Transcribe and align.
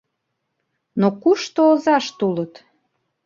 Но 0.99 1.07
кушто 1.21 1.61
озашт 1.73 2.17
улыт? 2.27 2.53